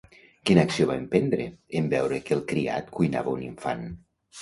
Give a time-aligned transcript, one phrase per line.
[0.49, 1.47] Quina acció va emprendre
[1.81, 3.91] en veure que el criat cuinava un infant?